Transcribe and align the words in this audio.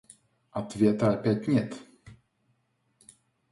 Ответа 0.51 1.11
опять 1.13 1.47
нет! 1.47 1.75